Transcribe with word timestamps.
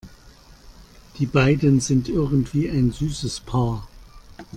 Die 1.19 1.27
beiden 1.27 1.79
sind 1.79 2.09
irgendwie 2.09 2.67
ein 2.67 2.91
süßes 2.91 3.39
Paar. 3.41 3.87